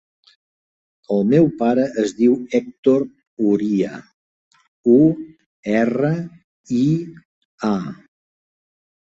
El 1.15 1.19
meu 1.33 1.43
pare 1.59 1.83
es 2.03 2.13
diu 2.21 2.31
Hèctor 2.59 3.05
Uria: 3.51 4.01
u, 4.95 4.97
erra, 5.83 6.11
i, 6.81 6.85
a. 7.73 7.75